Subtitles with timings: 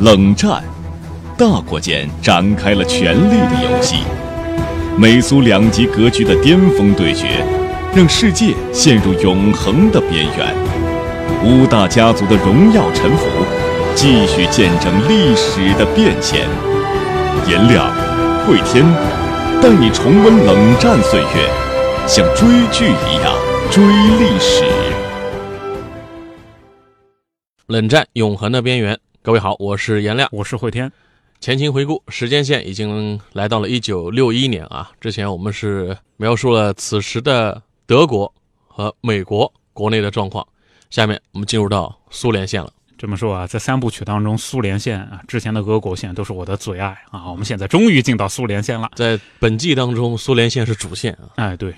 [0.00, 0.60] 冷战，
[1.38, 3.98] 大国间展开了权力的游戏。
[4.98, 7.44] 美苏两极格局的巅峰对决，
[7.94, 10.54] 让世界陷入永恒的边缘。
[11.44, 13.24] 五大家族的荣耀沉浮，
[13.94, 16.40] 继续见证历史的变迁。
[17.48, 17.88] 颜亮、
[18.44, 18.84] 慧天，
[19.62, 23.32] 带你重温冷战岁月，像追剧一样
[23.70, 24.64] 追历史。
[27.68, 30.92] 冷战永恒的边缘，各位好，我是颜亮，我是慧天。
[31.40, 34.92] 前情回顾，时间线已经来到了一九六一年啊。
[35.00, 38.30] 之前我们是描述了此时的德国
[38.66, 40.46] 和美国国内的状况，
[40.90, 42.70] 下面我们进入到苏联线了。
[42.98, 47.30] 这么说啊，在三部曲当中，苏联线啊，之前的俄国线都是我的最爱啊。
[47.30, 51.30] 我们现在终于进到苏联线了，在本季当中，苏联线是主线啊。
[51.36, 51.74] 哎，对，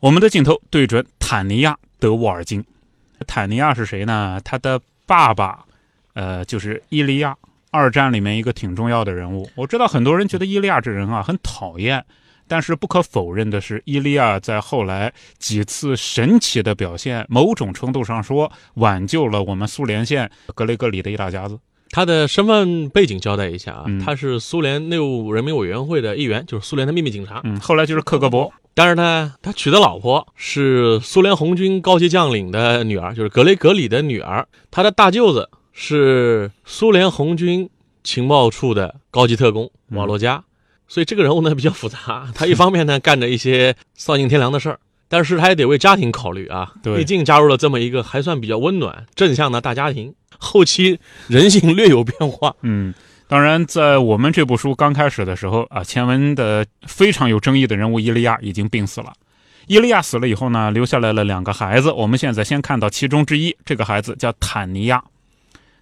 [0.00, 2.64] 我们的镜头对准坦尼亚·德沃尔金。
[3.26, 4.40] 坦尼亚是谁呢？
[4.42, 5.63] 他的爸爸，
[6.14, 7.36] 呃，就是伊利亚，
[7.70, 9.48] 二战里面一个挺重要的人物。
[9.54, 12.04] 我知道很多人觉得伊利亚这人啊很讨厌，
[12.48, 21.58] 但是不可否认的是，伊利亚在后来几次神奇的表现，某种程度上说挽救了我们苏联线格雷格里的一大家子。
[21.90, 27.40] 他的身份背景交代一下啊，嗯他是苏联内务人民委员会的一员，就是苏联的秘密警察。
[27.44, 28.50] 嗯，后来就是克格勃。
[28.76, 34.44] 但是呢，他娶的老婆是苏联红军高级将领的女儿，就是格雷格里的女儿。
[34.72, 37.68] 他的大舅子是苏联红军
[38.02, 40.42] 情报处的高级特工嗯瓦洛加，
[40.86, 42.28] 所以这个人物呢比较复杂。
[42.34, 46.72] 他一方面呢干着一些丧尽天良的事儿，但是他也得为家庭考虑啊。
[46.82, 52.54] 对毕竟加入了这么一个还算比较温暖、正向的大家庭，后期人性略有变化。
[52.62, 52.94] 嗯，
[53.26, 59.12] 当然，在我们这部书刚开始的时候啊，前文的非常有争议的人物伊利亚已经病死了。
[59.66, 61.90] 伊利亚死了以后呢，留下来了两个孩子。
[61.90, 65.02] 我们现在先看到其中之一，这个孩子叫坦尼亚。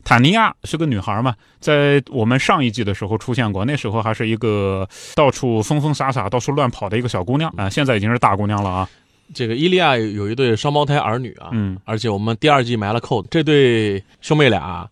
[0.05, 8.89] 坦尼亚是个女孩嘛，在我们上一季的时候出现过，那时候还是一个到处疯疯傻傻、到处乱跑的一个小姑娘啊，现在已经是大姑娘了啊。
[9.33, 14.91] 这个伊利亚有一对双胞胎儿女啊，嗯，而且我们第二季埋了扣子，这对兄妹俩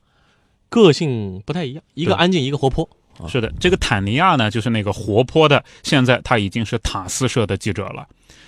[0.69, 2.89] 个性不太一样，一个安静，一个活泼。
[3.23, 8.07] 啊是的，这个坦尼亚呢，就是那个活泼的，现在他已经是塔斯社的记者了。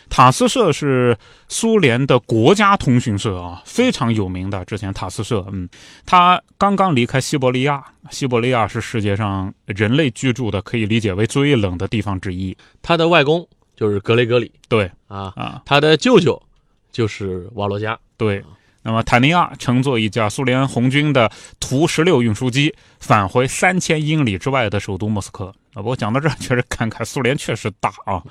[0.09, 1.17] 塔斯社是
[1.49, 4.63] 苏联的国家通讯社啊，非常有名的。
[4.67, 5.67] 之前塔斯社，嗯，
[6.05, 12.55] 他刚刚离开西伯利亚，西伯利亚是世界上人类居住的，可以理解为最冷的地方之一。
[12.83, 16.41] 他的外公就是格雷格里对啊，啊，他的舅舅
[16.91, 17.99] 就是瓦罗加。
[18.19, 18.43] 对。
[18.83, 25.55] 那么坦尼亚乘坐一架苏联红军的图十六运输机返回三千英里之外的首都莫斯科。
[25.75, 28.23] 啊，不过讲到这儿，确实感慨苏联确实大啊。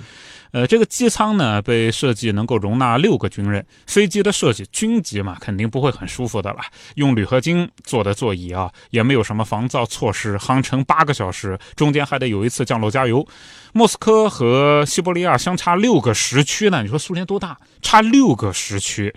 [0.52, 6.66] 呃，这个机舱呢被设计能够容纳六个军人，飞机的设计军机嘛，肯定不会很舒服的啦。
[6.96, 13.26] 用铝合金做的座椅啊，也没有什么防噪措施，航程八个小时，中间还得有一次降落加油。
[13.74, 17.58] 莫斯科和西伯利亚相差六个时区呢，你说苏联多大？
[17.82, 19.12] 差六个时区。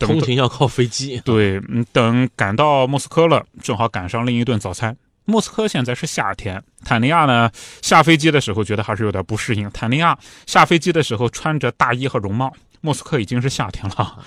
[0.00, 4.96] 等通勤要靠飞机，对，嗯，等赶到莫斯科了，正好赶上另一顿早餐。
[5.26, 7.50] 莫斯科现在是夏天，坦尼亚呢
[7.82, 9.70] 下飞机的时候觉得还是有点不适应。
[9.70, 14.18] 坦尼亚下飞机的时候穿着大衣和绒帽，莫斯科已经是夏天了。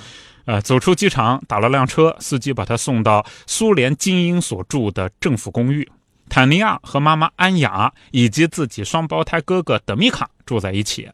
[0.45, 5.89] 呃，走出机场，打了辆车，司机把他送到苏联精英所住的政府公寓。
[6.29, 11.09] 坦尼亚和妈妈安雅以及自己双胞胎哥哥德米卡住在一起。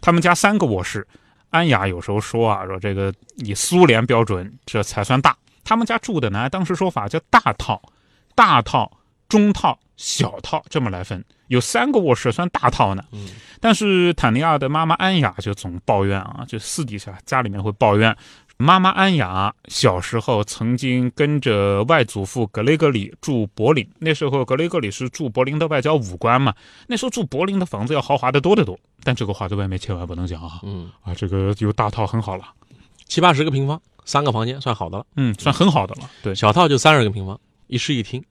[0.00, 1.06] 他们家三个卧室，
[1.54, 5.36] 安雅有时候说啊，说这个以苏联标准这才算大。
[5.62, 7.80] 他们家住的呢，当时说法叫大套，
[8.34, 8.90] 大套、
[9.28, 13.04] 中套、小套这么来分，有三个卧室算大套呢。
[13.12, 13.28] 嗯，
[13.60, 18.14] 但是坦尼亚的妈妈安雅就总抱怨啊，就私底下家里面会抱怨。
[18.56, 26.54] 妈妈安雅小时候曾经跟着外祖父格雷格里住柏林，那时候格雷格里是住柏林的外交武官嘛，
[26.86, 28.78] 那时候住柏林的房子要豪华的多得多。
[29.02, 30.60] 但这个话在外面千万不能讲啊！
[30.62, 32.44] 嗯，啊，这个有大套很好了，
[33.06, 35.06] 七八十个平方，三个房间算好的了。
[35.16, 36.08] 嗯，算很好的了。
[36.22, 38.22] 对，小套就三十个平方，一室一厅，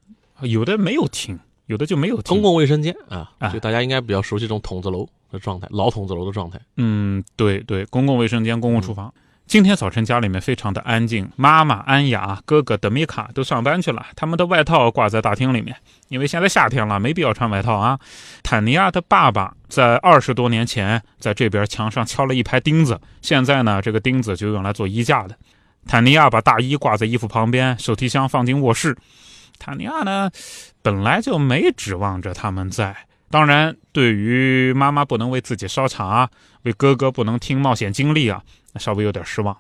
[0.42, 1.38] 有的没有厅，
[1.68, 2.36] 有的就没有厅。
[2.36, 6.60] 公共卫生间啊，啊就大家应该比较熟悉这种筒子楼的状态，老筒子楼的状态。
[6.78, 9.14] 嗯，对对，公共卫生间、公共厨房。
[9.46, 15.76] 今天早晨家里面非常的安静，妈妈安雅、哥哥德米卡都上班去了，他们的外套挂在大厅里面，
[16.08, 18.00] 因为现在夏天了，没必要穿外套啊。
[18.42, 25.36] 坦尼亚的爸爸在二十多年前在这边墙上敲了一排钉子，现在呢，这个钉子就用来做衣架的。
[25.86, 28.98] 坦尼亚把大衣挂在衣服旁边，手提箱放进卧室。
[29.60, 30.32] 坦尼亚呢，
[30.82, 32.96] 本来就没指望着他们在。
[33.30, 36.30] 当然，对于妈妈不能为自己烧茶，
[36.64, 38.44] 为哥哥不能听冒险经历啊，
[38.76, 39.56] 稍微有点失望。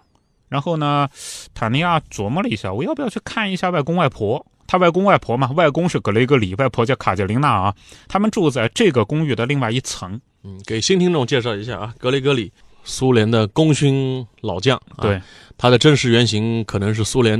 [0.49, 1.07] 然后呢，
[1.53, 7.75] 塔尼亚琢磨了一下，我要不要去看一下外公外婆他外公外婆嘛，外公是格雷格里，外婆叫卡捷琳娜啊。
[8.07, 10.19] 他们住在这个公寓的另外一层。
[10.43, 12.51] 嗯，给新听众介绍一下啊，格雷格里，
[12.83, 14.79] 苏联的功勋老将。
[15.01, 15.21] 对，
[15.57, 17.39] 他的真实原型可能是苏联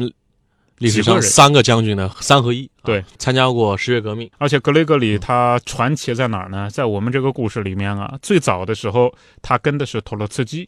[0.84, 2.70] 历史上三个将军的三合一。
[2.82, 4.30] 啊对，参加过十月革命。
[4.38, 6.70] 而且格雷格里他传奇在哪儿呢？
[6.70, 10.68] 在我们这个故事里面啊，最早的时候他跟的是托洛茨基，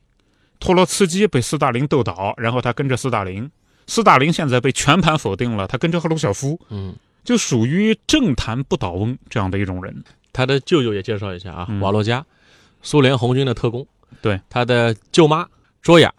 [0.59, 3.51] 托洛茨基被斯大林斗倒，然后他跟着斯大林，
[3.88, 6.95] 斯大林现在被全盘否定了，他跟着赫鲁晓夫，嗯，
[7.25, 10.03] 就属于政坛不倒翁这样的一种人。
[10.31, 12.25] 他的舅舅也介绍一下啊，嗯瓦洛加，
[12.81, 13.85] 苏联红军的特工。
[14.21, 15.45] 对，他的舅妈
[15.81, 16.13] 卓雅，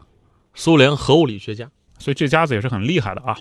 [0.55, 1.67] 苏联核物理学家。
[1.99, 3.35] 所以这家子也是很厉害的啊。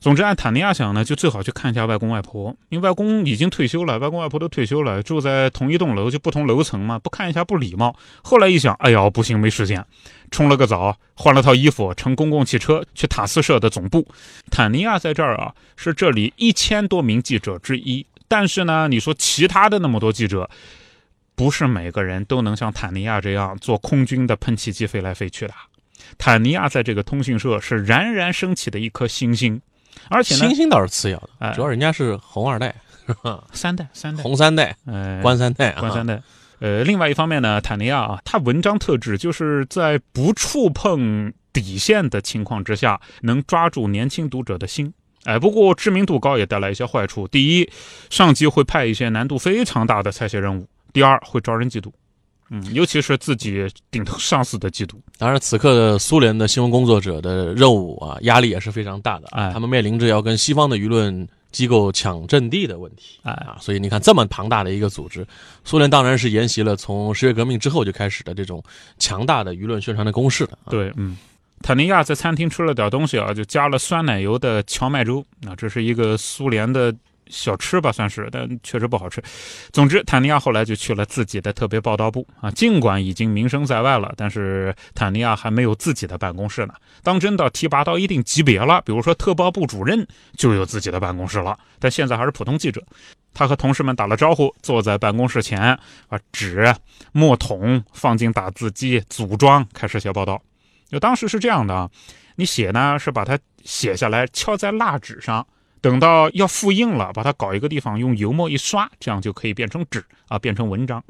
[0.00, 7.96] 总之，按坦尼亚想呢，就最好去看一下外公外婆，因为外公已经退休了，外公外婆都退休了，住在同一栋楼，就不同楼层嘛，不看一下不礼貌。
[8.22, 9.84] 后来一想，哎呀，不行，没时间，
[10.30, 14.06] 冲了个澡，换了套衣服，乘公共汽车去塔斯社的总部。
[14.52, 20.48] 坦尼亚在这儿啊，是这里一千多名记者之一，但是呢，你说其他的那么多记者，
[21.34, 25.54] 不是每个人都能像坦尼亚这样坐空军的喷气机飞来飞去的。
[26.16, 29.60] 坦尼亚在这个通讯社是冉冉升起的一颗星星，
[30.08, 32.74] 而且呢星，星倒是次要的，哎主要人家是红二代、
[33.52, 35.80] 三代三代，红三代、呃，官三代啊。
[35.80, 36.20] 官三代。
[36.60, 44.92] 呃，另外一方面呢，坦尼亚啊，他文章特质就是在不触碰底线的情况之下，能抓住年轻读者的心。
[45.24, 47.28] 哎，不过知名度高也带来一些坏处。
[47.28, 47.70] 第一，
[48.10, 51.92] 上级会派一些难度非常大的采写任务；第二，会招人嫉妒，
[52.50, 54.94] 嗯，尤其是自己顶头上司的嫉妒。
[55.18, 59.48] 当然，此刻的苏联的新闻工作者的任务啊，压力也是非常大的啊。
[59.48, 63.56] 哎他们面临着要跟西方的舆论机构抢阵地的问题哎，啊。
[63.60, 65.26] 所以你看，这么庞大的一个组织，
[65.64, 68.62] 苏联当然是沿袭了从十月革命之后就开始的这种
[68.98, 70.52] 强大的舆论宣传的攻势的。
[70.64, 71.16] 啊、对，嗯，
[71.62, 76.94] 坦尼亚在餐厅吃了点东西啊，就加了酸奶油的荞麦粥啊，这是一个苏联的
[77.30, 79.22] 小吃吧，算是，但确实不好吃。
[79.72, 86.74] 总之，坦尼亚后来就去了自己的特别报道部啊，尽管已经名声在外了，但是坦尼亚还没有自己的办公室呢。
[87.02, 91.58] 当真的提拔到一定级别了，比如说特报部主任，就有自己的办公室了。
[91.78, 92.82] 但现在还是普通记者。
[93.34, 95.78] 他和同事们打了招呼，坐在办公室前，
[96.08, 96.74] 把纸、
[97.12, 100.42] 墨筒放进打字机，组装，开始写报道。
[100.88, 101.88] 就当时是这样的啊，
[102.34, 105.46] 你写呢是把它写下来，敲在蜡纸上，
[105.80, 111.02] 等到要复印了，把它搞一个地方用油墨一刷，这样就可以变成纸啊，变成文章。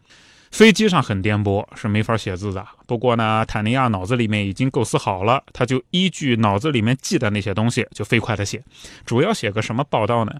[0.50, 2.66] 飞机上很颠簸，是没法写字的。
[2.86, 8.62] 不过呢，坦尼亚脑子里面已经构思好了，他就依据脑子里面记的那些东西，就飞快的写。
[9.04, 10.32] 主要写个什么报道呢？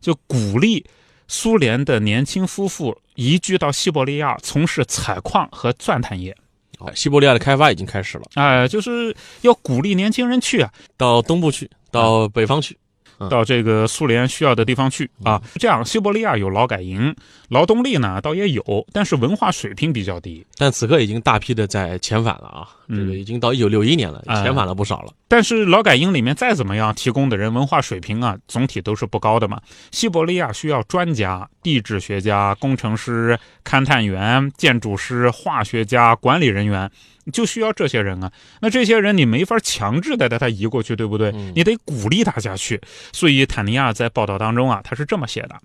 [0.00, 0.84] 就鼓励
[1.28, 6.36] 苏联的年轻夫妇移居到西伯利亚，从事采矿和钻探业。
[6.78, 12.76] 哦西伯利亚的开发已经开始了，哎、就是要鼓励年轻人去啊，到东部去，到北方去。
[13.18, 15.40] 嗯到这个苏联需要的地方去啊。
[15.54, 17.14] 这样，西伯利亚有劳改营，
[17.48, 20.44] 劳动力呢倒也有，但是文化水平比较低。
[20.56, 25.12] 但此刻已经大批的在遣返了啊，嗯这个已经到一九六一年了，哎遣返了不少了。
[25.28, 29.60] 但是劳改营里面再怎么样，提供的人文化水平啊，总体都是不高的嘛。
[29.90, 36.90] 西伯利亚需要专家、地质学家、工程师、勘探员、建筑师、化学家、管理人员，
[37.32, 38.30] 就需要这些人啊。
[38.60, 41.30] 那这些人你没法强制的带他移过去，对不对？
[41.34, 42.80] 嗯你得鼓励大家去。
[43.12, 45.56] 所以坦尼亚在报道当中啊，他是这么写的。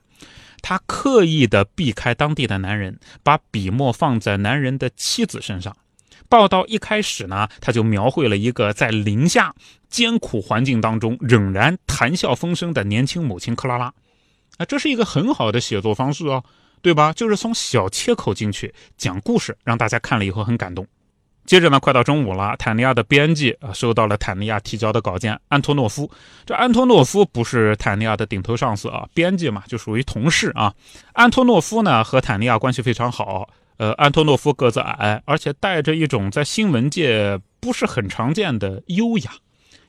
[0.62, 5.76] 他刻意的避开当地的男人，把笔墨放在男人的妻子身上。
[6.30, 9.54] 报道一开始呢，他就描绘了一个在零下
[9.90, 13.92] 艰苦环境当中仍然谈笑风生的年轻母亲克拉拉。
[14.58, 16.44] 啊，这是一个很好的写作方式哦，
[16.82, 17.12] 对吧？
[17.14, 20.86] 就是从小切口进去讲故事，让大家看了以后很感动。
[21.46, 25.40] 接着呢，快到中午了，坦尼亚的编辑啊收到了坦尼亚提交的稿件。
[25.48, 26.12] 安托诺夫，
[26.46, 30.72] 这安托诺夫不是坦尼亚的顶头上司啊，编辑嘛就属于同事啊。
[31.14, 39.32] 安托诺夫呢和坦尼亚关系非常好，呃，安托诺夫个子矮，而且带着一种在新闻界不是很常见的优雅。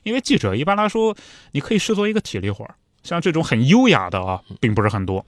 [0.03, 1.13] 因为记者一般来说，
[1.51, 5.23] 你可以视作一个体力活儿像这种很优雅的啊，并不是很多。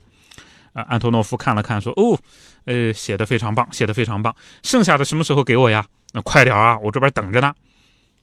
[0.71, 2.17] 啊，安托诺夫看了看，说：“哦，
[2.63, 4.33] 呃，写的非常棒，写的非常棒。
[4.63, 5.85] 剩下的什么时候给我呀？
[6.13, 7.53] 那快点啊，我这边等着呢。”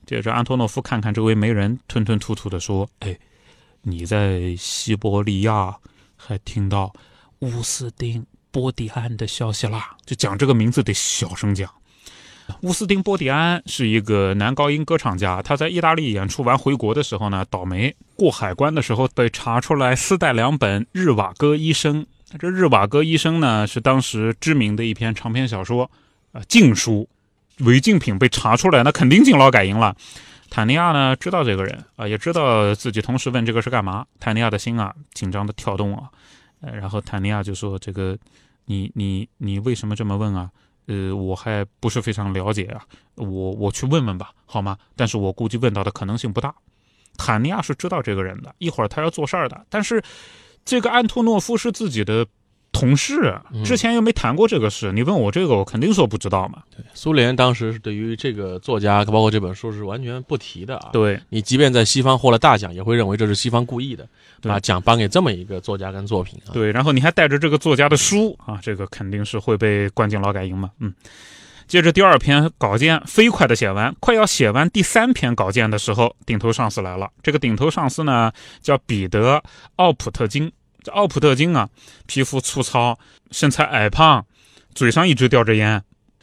[0.06, 3.14] 接着，安托诺夫看看周围没人，吞吞吐吐的说：“哎，
[3.82, 5.76] 你在西伯利亚
[6.16, 6.90] 还听到
[7.40, 9.96] 乌斯丁·波迪安的消息啦？
[10.04, 11.70] 就讲这个名字得小声讲。”
[12.62, 22.02] 乌斯丁·波迪安是一个男高音歌唱家，他在意大利演出完回国的时候呢，倒霉过海关的时候被查出来私带两本《日瓦戈医生》。
[22.40, 25.88] 这《日瓦戈医生》呢是当时知名的一篇长篇小说，
[26.32, 27.08] 呃，禁书，
[27.58, 29.94] 违禁品被查出来，那肯定进劳改营了。
[30.48, 34.04] 坦尼亚呢知道这个人啊，也知道自己同事问这个是干嘛。
[34.18, 36.10] 坦尼亚的心啊紧张的跳动啊，
[36.60, 38.16] 呃，然后坦尼亚就说：“这个，
[38.64, 40.50] 你你你为什么这么问啊？
[40.86, 42.84] 呃，我还不是非常了解啊，
[43.16, 44.76] 我我去问问吧，好吗？
[44.96, 46.54] 但是我估计问到的可能性不大。”
[47.16, 50.02] 坦尼亚是知道这个人的，一会儿他要做事儿的，但是
[50.64, 52.26] 这个安托诺夫是自己的。
[52.72, 56.62] 同事之前又没谈过这个事，你问我这个，我肯定说不知道嘛。
[56.74, 60.90] 对，苏联当时是对于这个作家，包括这本书是完全不提的啊。
[60.92, 64.08] 对你，即便在西方获了大奖，也会认为这是西方故意的，
[64.42, 66.40] 把奖颁给这么一个作家跟作品。
[66.52, 70.70] 对，然后你还带着这个作家的书啊，这个肯定是会被关进劳改营嘛。
[70.78, 70.94] 嗯，
[71.66, 77.10] 接着第二篇稿件飞快的写完，快要写完第三篇稿件的时候，顶头上司来了。
[77.22, 79.36] 这个顶头上司呢，叫彼得·
[79.76, 80.50] 奥普特金。
[80.82, 81.68] 这奥普特金啊，
[82.06, 82.98] 皮肤粗糙，
[83.30, 84.24] 身材矮胖，
[84.74, 85.82] 嘴上一直叼着烟，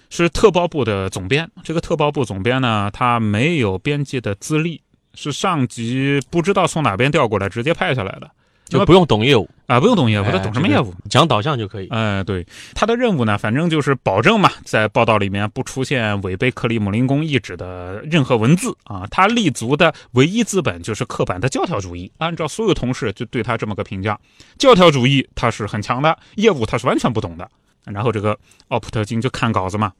[0.09, 1.49] 是特包部的总编。
[1.63, 4.81] 这个特包部总编呢，他没有编辑的资历，
[5.13, 8.29] 是上级不知道从哪边调过来，直接派下来的。
[8.67, 10.93] 就不用懂业务啊，不用懂业务，他懂什么业务？
[11.09, 11.87] 讲导向就可以。
[11.87, 19.07] 哎，对，他的任务呢，反正就是保证嘛，在报道里面不出现违背克里姆林宫意志的任何文字啊。
[19.09, 22.11] 他立足的唯一资本就是刻板的教条主义。
[22.17, 24.19] 按照所有同事就对他这么个评价：
[24.57, 27.49] 教条主义他是很强的，业务他是完全不懂的。
[27.85, 29.93] 然后这个奥普特金就看稿子嘛，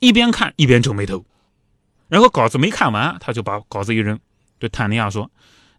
[0.00, 1.24] 一边看一边皱眉头，
[2.08, 4.18] 然后稿子没看完，他就把稿子一扔，
[4.58, 5.30] 对坦尼亚说：“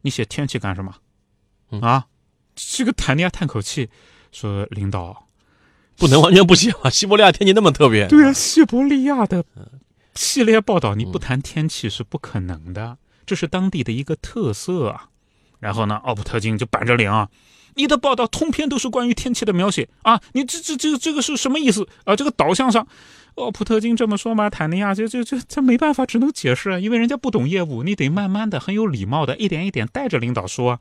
[0.04, 0.94] 你写天气干什么？”
[1.82, 2.06] 啊，
[2.56, 3.90] 这个坦尼亚叹口气
[4.32, 5.28] 说：“领导，
[5.98, 6.90] 不能完全不写啊。
[6.90, 9.44] 西伯利亚天气那么特别。”对啊，西伯利亚的
[10.16, 15.10] 系列报道你不谈天气是不可能的，这是当地的一个特色啊。
[15.60, 17.30] 然后呢，奥普特金就板着脸啊，
[17.76, 22.16] 你的报道通篇都是关于天气的描写啊，你这这这这个是什么意思啊？
[22.16, 22.88] 这个导向上，
[23.36, 30.80] 奥普特金这么说嘛，坦尼亚就就就这没办法，只能解释，因为人家不懂业务，你得慢慢的、很有礼貌的，一点一点带着领导说。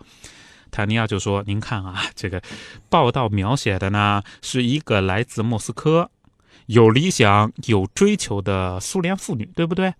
[0.76, 2.42] 坦尼亚就说：“您看啊， 这个
[2.90, 6.10] 报道描写的呢，是一个来自莫斯科、
[6.66, 9.94] 有理想、有追求的苏联妇女，对不对？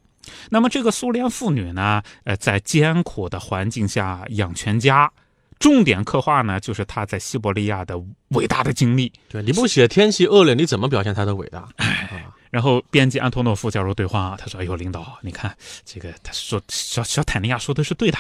[0.51, 5.11] 那么这个苏联妇女呢，呃，在艰苦的环境下养全家，
[5.59, 7.99] 重点刻画呢，就是她在西伯利亚的
[8.33, 9.11] 伟大的经历。
[9.31, 11.67] 对，你不写天气恶劣，你怎么表现她的伟大？”
[12.57, 18.17] 然后编辑安托诺夫加入对话，他说：“哎呦，领导，你看这个，他说小小坦尼亚说的是对的。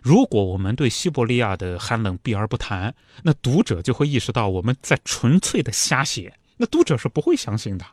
[0.00, 2.94] 如果我们对西伯利亚的寒冷避而不谈，
[3.24, 7.84] 那读者就会意识到我们在纯粹的瞎写，那读者是不会相信的。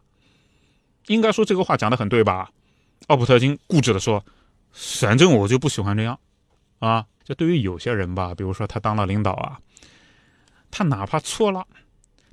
[1.08, 2.52] 应该说这个话讲的很对吧？”
[3.10, 4.24] 奥普特金固执的说
[4.72, 6.20] ：“反正我就不喜欢这样
[6.78, 7.04] 啊。
[7.24, 9.58] 这对于有些人吧，比如说他当了领导啊，
[10.70, 11.66] 他哪怕错了，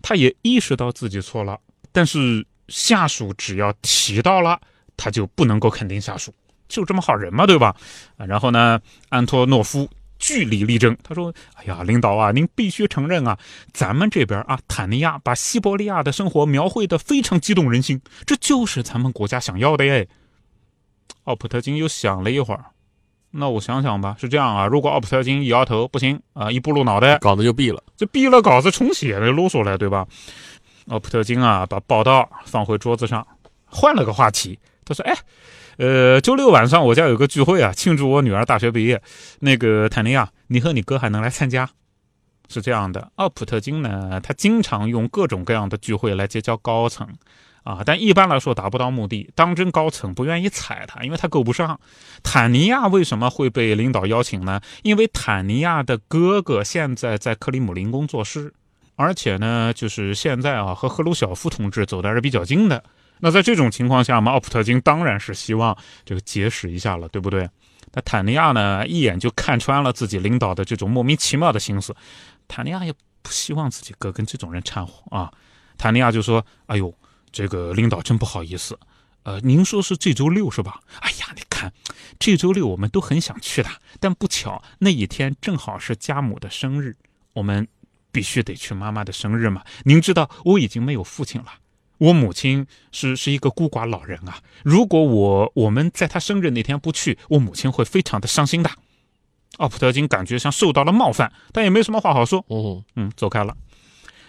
[0.03, 1.59] 他也意识到自己错了，
[1.93, 4.61] 但是。”下属只要提到了，
[4.97, 6.33] 他就不能够肯定下属，
[6.69, 7.75] 就这么好人嘛，对吧？
[8.17, 13.39] 啊，然后呢，安托诺夫据理力争，他说：“哎呀，领导啊，您必须承认啊，
[13.73, 20.09] 咱们这边啊，坦尼亚把西伯利亚的生活描绘的非常激动人心，这就是咱们国家想要的耶。”
[21.25, 22.65] 奥普特金又想了一会儿，
[23.31, 30.07] 那我想想吧，是这样啊，如果奥普特金一摇头，不行啊，一步露脑袋，稿子就毙了，就毙了，稿子重写，那啰嗦了，对吧？
[30.89, 33.27] 奥普特金啊，把报道放回桌子上，
[33.65, 34.59] 换了个话题。
[34.85, 35.17] 他说：“哎，
[35.79, 39.03] 呃，周六晚上我家有个聚会啊，庆祝我女儿大学毕业。
[39.41, 41.71] 那个坦尼亚，你和你哥还能来参加？
[42.51, 47.09] 是这样的，奥普特金呢，他经常用各种各样的聚会来结交高层，
[47.63, 49.31] 啊，但一般来说达不到目的。
[49.35, 51.81] 当真高层不愿意踩他，因为他够不上。
[52.23, 54.61] 坦尼亚为什么会被领导邀请呢？
[54.83, 58.53] 因为坦尼亚的哥哥现在在克里姆林宫做事。”
[58.97, 62.83] 而且呢，就是现在啊，和赫鲁晓夫同志走的还是比较近的。
[63.21, 67.49] 那在这种情况下嘛，奥普特金当然是希望这个结识一下了，对不对？
[67.93, 71.95] 那坦尼亚呢，一眼就看穿了自己领导的这种莫名其妙的心思。
[72.49, 75.33] 坦尼亚也不希望自己哥跟这种人掺和啊。
[75.79, 76.93] 坦尼亚就说：“哎呦，
[77.33, 78.79] 这个领导真不好意思，
[79.23, 80.81] 呃，您说是这周六是吧？
[81.01, 81.73] 哎呀，你看，
[82.19, 86.97] 这周六我们都很想去的，但不巧那一天正好是家母的生日，
[87.33, 87.67] 我们。”
[88.15, 89.61] 必须得去妈妈的生日嘛？
[89.83, 91.49] 您知道我已经没有父亲了，
[91.99, 94.39] 我母亲是是一个孤寡老人啊。
[94.63, 98.71] 如果我我们在她生日那天不去，我母亲会非常的伤心的。
[99.59, 102.45] 奥普特金感觉像受到了冒犯，但也没什么话好说。
[102.49, 103.57] 哦嗯，走开了。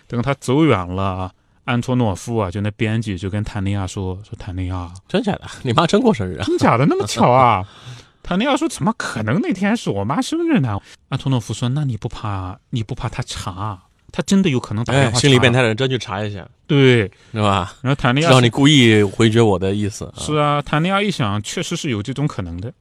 [0.07, 1.31] 等他走远了，
[1.63, 5.47] 安托诺夫啊，就那编辑就跟坦尼亚说：“说坦尼亚，真假的？
[5.63, 6.43] 你妈真过生日啊？
[6.45, 6.85] 真假的？
[6.85, 7.63] 那么巧啊？”
[8.25, 9.39] 坦尼亚说：“怎么可能？
[9.39, 12.57] 那天是我妈生日呢。”阿托诺夫说：“那你不怕？
[12.71, 13.79] 你不怕他查？
[14.11, 17.75] 他真的有可能打电话心理变态的人真去查一下，对，是吧？
[17.83, 20.11] 然后坦尼亚让你故意回绝我的意思。
[20.17, 22.73] 是啊，坦尼亚一想，确实是有这种可能的。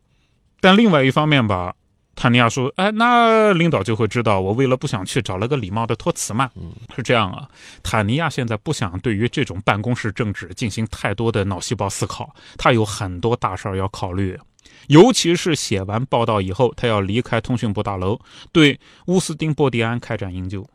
[0.62, 1.74] 但另外一方面吧，
[2.14, 7.46] 坦尼亚说：“哎，那领导就会知道我为了不想去找了个礼貌的托词嘛。”嗯，是这样啊。
[7.82, 14.38] 坦尼亚现在不想对于这种办公室政治进行太多的脑细胞思考，他有很多大事儿要考虑。
[14.88, 18.20] 尤其是写完报道以后，他要离开通讯部大楼，
[18.52, 20.66] 对乌斯丁·波迪安开展营救。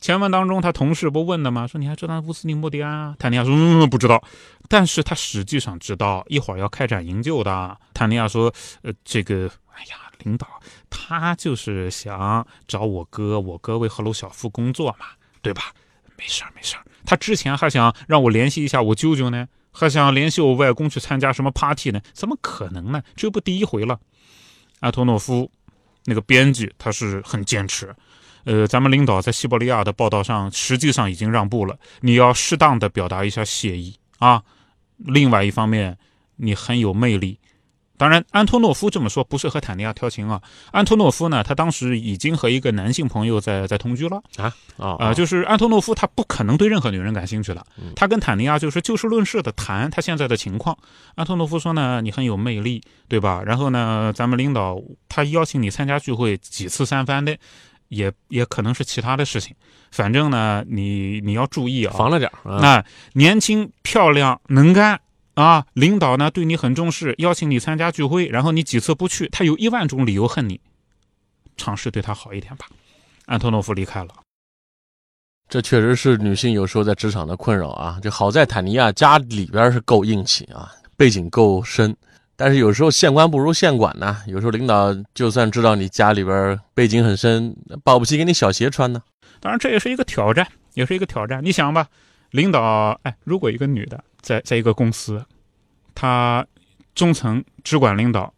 [0.00, 1.66] 前文当中，他同事不问的吗？
[1.66, 3.16] 说你还知道乌斯丁·波迪安啊？
[3.18, 4.22] 坦尼亚说：“嗯，不知道。”
[4.66, 7.76] 但是他实际上知道一会儿要开展营救的。
[7.92, 8.50] 坦尼亚说
[8.82, 10.46] ：“呃，这个，哎呀，领导，
[10.88, 15.06] 他就是想找我哥，我哥为赫鲁晓夫工作嘛，
[15.42, 15.64] 对吧？
[16.16, 16.84] 没事儿，没事儿。
[17.04, 22.00] 他之前还想让我联系一下我舅舅呢。”还想联系我外公去参加什么 party 呢？
[22.12, 23.02] 怎么可能呢？
[23.14, 23.98] 这不第一回了。
[24.80, 25.50] 阿托诺夫
[26.06, 27.94] 那个编辑他是很坚持，
[28.44, 34.42] 呃，咱们领导在西伯利亚的报道上实际上已经让步了，你要适当的表达一下谢意啊。
[34.96, 35.98] 另外一方面，
[36.36, 37.38] 你很有魅力。
[38.00, 40.40] 当然，安托诺夫这么说不是和坦尼亚调情啊。
[40.72, 45.12] 安托诺夫呢，他当时已经和一个男性朋友在在同居了啊啊啊！
[45.12, 47.62] 就是安托诺夫他不可能对任何女人感兴趣了。
[47.94, 50.74] 他跟坦尼亚就是就事论事的谈他现在的情况。
[51.14, 53.42] 安托诺夫说呢，你很有魅力，对吧？
[53.44, 57.36] 然后呢，咱们领导他邀请你参加聚会几次三番的，
[57.88, 59.54] 也也可能是其他的事情。
[59.90, 64.98] 反正呢，你你要注意啊，防着点那年轻漂亮能干。
[65.40, 70.60] 啊，领导呢对你很重视，邀请你参加聚会，然后你几次不去，他有一万种理由恨你。
[71.56, 72.66] 尝试对他好一点吧。
[73.26, 74.08] 安托诺夫离开了，
[75.48, 77.98] 这确实是女性有时候在职场的困扰啊。
[78.02, 81.96] 就好在坦尼亚家里边是够硬气啊，背景够深，
[82.34, 84.18] 但是有时候县官不如县管呢。
[84.26, 87.54] 有时候领导就算知道你家里边背景很深，
[87.84, 89.02] 保不齐给你小鞋穿呢。
[89.38, 91.44] 当然这也是一个挑战，也是一个挑战。
[91.44, 91.86] 你想吧，
[92.30, 94.02] 领导，哎，如果一个女的。
[94.22, 95.24] 在在一个公司，
[96.00, 96.46] 他
[96.94, 98.32] 中层直管领导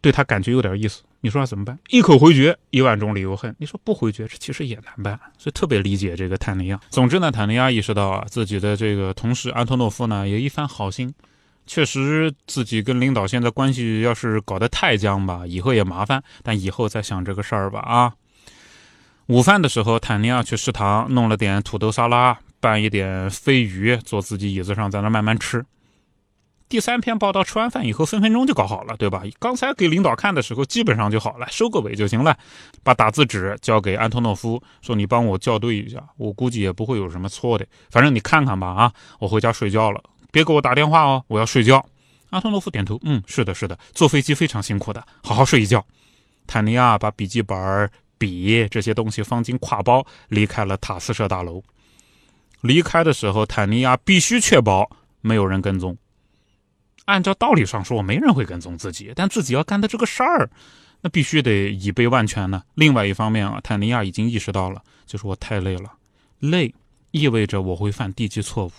[0.00, 1.76] 对他感觉有点意思，你说怎么办？
[1.88, 3.52] 一口回绝，一万种理由恨。
[3.58, 6.78] 你说不回绝，这其实也难办，所以特别理解这个坦尼亚。
[6.90, 11.12] 总之呢，坦尼亚意识到啊，自己的这个同事安托诺夫呢，也一番好心，
[11.66, 16.22] 确实自己跟领导现在关系要是搞得太僵吧，以后也麻烦。
[16.44, 18.14] 但以后再想这个事儿吧啊。
[19.26, 22.38] 午饭的时候，坦尼亚去食堂弄了点土豆沙拉。
[22.60, 25.64] 拌一点飞鱼，坐自己椅子上，在那慢慢吃。
[26.68, 29.22] 第三篇报道吃完饭以后，分分钟就搞好了，对吧？
[29.38, 32.36] 刚才给领导看的时候，基本上就好了，收个尾就行了。
[32.82, 37.66] 把打字纸交给安托诺夫，说：“你帮我校对一下，我估计也不会有什么错的。
[37.90, 41.84] 反正你看看吧，啊，我回家睡觉了，别给我打电话哦，我要睡觉。”
[42.28, 45.82] 安托诺夫点头：“嗯，是的，是的，坐飞机非常辛苦的，好好睡一觉。”
[46.46, 51.62] 坦尼亚把笔记本、笔这些东西放进挎包，离开了塔斯社大楼。
[52.60, 54.90] 离开的时候，坦尼亚必须确保
[55.22, 55.96] 没有人跟踪。
[57.08, 60.50] 按照道理上说，没人会跟踪自己，但自己要干的这个事儿，
[61.00, 62.62] 那必须得以备万全呢。
[62.74, 65.90] 另外一方面啊，坦尼亚已经意识到了，就是我太累了，
[66.40, 66.74] 累
[67.10, 68.72] 意味着我会犯低级错误，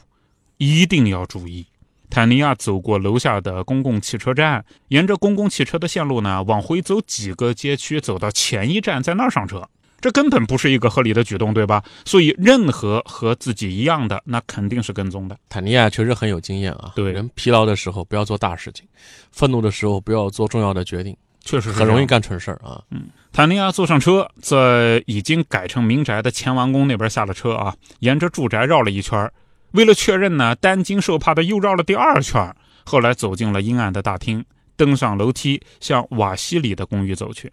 [0.58, 1.66] 一定要注意。
[2.08, 9.68] 坦尼亚走过楼下的公共汽车站，沿着公共汽车的线路呢，往回走几个街区，走到前一站，在那儿上车。
[10.02, 11.84] 这根本不是一个合理的举动，对吧？
[12.06, 15.38] 所以，任何和自己一样的，那肯定是跟踪的。
[15.50, 16.94] 坦尼亚确实很有经验啊。
[16.96, 18.88] 对，人疲劳的时候不要做大事情，
[19.32, 22.82] 愤怒的时候不要做重要的决定，确实很容易干蠢事儿啊。
[22.92, 29.30] 嗯，坦尼亚坐上车，在已经改成民宅的前王宫那边下了车啊，沿着住宅绕了一圈
[29.72, 34.44] 为了确认呢，担惊受怕的又绕了第二圈后来走进了阴暗的大厅，
[34.76, 37.52] 登上楼梯，向瓦西里的公寓走去。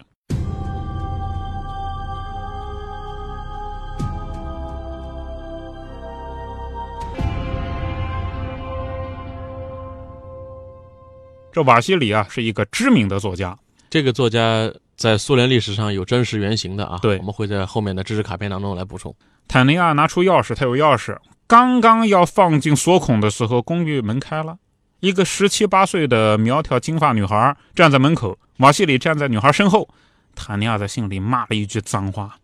[11.57, 13.57] 这瓦西里啊是一个知名的作家，
[13.89, 16.99] 这个作家在苏联历史上有真实原型的啊。
[17.01, 19.11] 对，我们会在后面的知识卡片当中来补充。
[19.47, 21.17] 坦尼亚拿出钥匙，他有钥匙，
[21.47, 24.55] 刚刚要放进锁孔的时候，公寓门开了，
[24.99, 29.89] 一个十七八岁的苗条金发女孩站在门口，瓦西里站在女孩身后。
[30.35, 32.35] 坦尼亚在心里骂了一句脏话。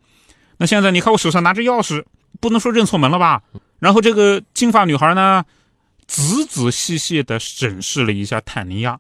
[0.58, 2.04] 那现在你看我手上拿着钥匙，
[2.42, 3.44] 不能说认错门了吧？
[3.78, 5.44] 然后这个金发女孩呢？
[6.08, 9.00] 仔仔细细地审视了一下坦尼亚，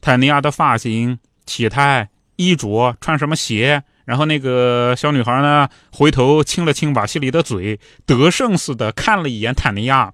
[0.00, 10.12] 坦尼亚的发型、体态、衣着、穿什么鞋，然后那个小女孩呢，回头亲了亲瓦西里的嘴，得胜似的看了一眼坦尼亚，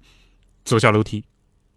[0.63, 1.23] 走下楼梯。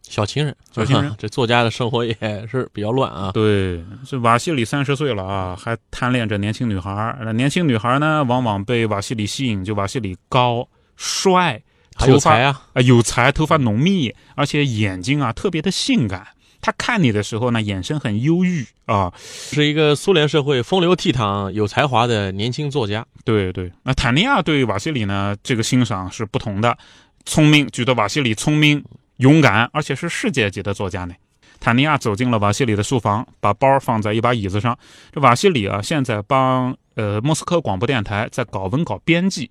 [0.02, 2.16] 小情人， 小情人， 这作家的生活也
[2.50, 3.30] 是比较乱啊。
[3.32, 7.14] 对，这瓦西里三十岁了啊，还贪恋着年轻女孩。
[7.20, 11.62] 那年轻女孩呢，往往被瓦西里吸引，就瓦西里高帅。
[12.06, 16.26] 有才啊，啊有才，头发浓密，而且眼睛啊特别的性感。
[16.60, 19.12] 他看你的时候呢，眼神很忧郁啊。
[19.16, 23.06] 是一个苏联社会风流倜傥、有才华的年轻作家。
[23.24, 26.76] 对对，那坦尼亚对瓦西里呢，这个欣赏是不同的。
[27.24, 28.84] 聪明，觉得瓦西里聪明、
[29.18, 31.14] 勇敢，而且是世界级的作家呢。
[31.60, 34.76] 坦尼亚走进了瓦西里的书房，把包放在一把椅子上。
[35.12, 39.50] 这瓦西里啊，现在帮呃莫斯科广播电台在搞文稿编辑。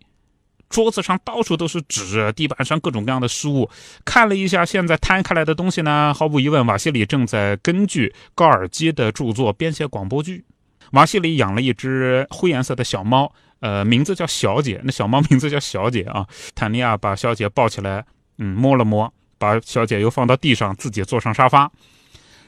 [0.69, 3.69] 桌子上到处都是纸，地板上各种各样的书。
[4.03, 10.45] 看了一下现在摊开来的东西呢，毫无疑问，瓦西里正在根据高尔基的著作编写广播剧。
[10.91, 14.81] 瓦西里养了一只灰颜色的小猫，呃，名字叫小姐。
[14.83, 16.25] 那小猫名字叫小姐啊。
[16.55, 18.05] 坦尼亚把小姐抱起来，
[18.37, 21.71] 嗯，摸了摸，把小姐又放到地上，自己坐上沙发。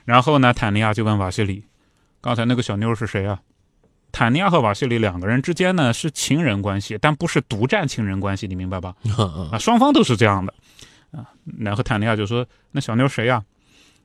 [0.05, 1.65] 然后呢，坦尼亚就问瓦西里
[2.21, 3.39] ：“刚才那个小妞是谁啊？”
[4.11, 8.95] 坦尼亚和瓦西里两个人之间呢是情人关系，但不是独占情人关系，你明白吧？
[9.51, 10.53] 啊，双方都是这样的
[11.11, 11.29] 啊。
[11.59, 13.43] 然后坦尼亚就说：“那小妞谁呀？”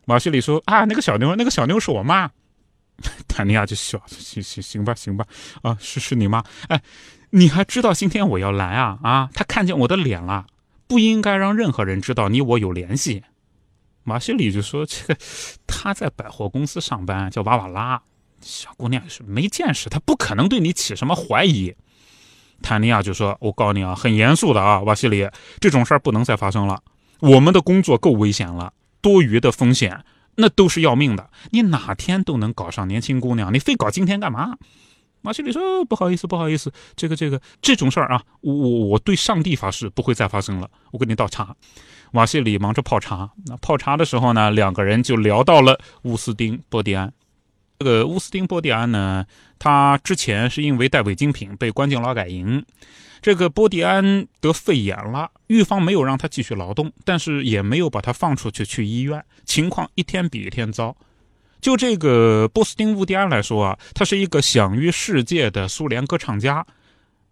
[0.06, 2.30] 瓦西里说：“啊，那个小妞，那个小妞是我妈。”
[3.26, 5.26] 坦尼亚就笑：“行行行吧，行吧，
[5.62, 6.44] 啊，是是你妈。
[6.68, 6.80] 哎，
[7.30, 8.98] 你还知道今天我要来啊？
[9.02, 10.46] 啊，他看见我的脸了，
[10.86, 13.24] 不应该让任何人知道你我有联系。”
[14.04, 15.16] 瓦西里就说：“这个
[15.66, 18.00] 他在百货公司上班，叫瓦瓦拉。”
[18.44, 21.74] 小姑娘是没见识，她不可能对你起什么怀疑。
[22.62, 25.28] 坦尼亚就说：“我告诉你啊，很严肃的啊，瓦西里，
[25.60, 26.80] 这种事儿不能再发生了。
[27.20, 30.04] 我们的工作够危险了，多余的风险
[30.36, 31.30] 那都是要命的。
[31.50, 34.56] 你哪天都能搞上年轻姑娘，你非搞今天干嘛？”
[35.22, 40.70] 瓦西里说：“不好意思，不好意思，这个这个这种事儿啊，我我对上帝发誓不会再发生了。
[40.92, 41.56] 我给你倒茶。”
[42.12, 43.30] 瓦西里忙着泡茶。
[43.46, 47.12] 那泡茶的时候呢，两个人就聊到了乌斯丁·波迪安。
[47.78, 49.26] 这个乌斯丁·波蒂安呢，
[49.58, 52.64] 他之前是因为带违禁品被关进劳改营。
[53.20, 60.94] 这个波蒂安得肺炎了，狱方没有让他继续劳动，但是也没有把他放出去去医院，情况一天比一天糟。
[61.60, 66.66] 就这个波斯丁·乌迪安来说啊，他是一个享誉世界的苏联歌唱家，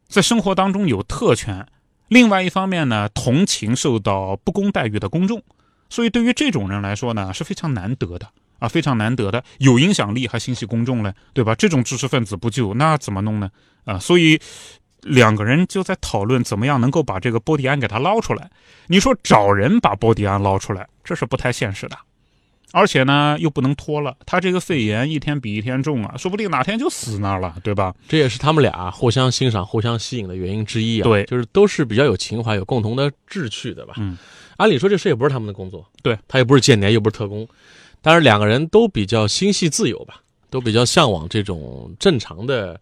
[0.08, 1.66] 在生活当中有特权。
[2.08, 5.42] 另外一方面呢，同情受到不公待遇的公众，
[5.90, 8.26] 所以对于这种人来说呢，是非常难得的。
[8.62, 11.52] 啊，非常难得的，有影响力还心系公众嘞，对吧？
[11.56, 13.50] 这种知识分子不救，那怎么弄呢？
[13.84, 14.40] 啊，所以
[15.00, 18.48] 两个人就在讨论怎么样能够把这个波迪安给他捞出来。
[18.86, 21.98] 你说找人把波迪安捞出来，这是不太现实的，
[22.70, 27.92] 而且呢又不能拖了，他这个肺炎一天比一天重啊，说不定哪天就死那儿了，对吧？
[28.08, 31.02] 这也是他们俩互相欣赏、互相吸引的原因之一啊。
[31.02, 33.94] 对，就是都是比较有情怀、有共同的志趣的吧？
[33.96, 34.16] 嗯，
[34.58, 37.48] 按理说这事也不是他们的工作，对他又不是间谍，又不是特工。
[38.02, 42.78] 但是两个人都比较心系自由吧，都比较向往这种正常的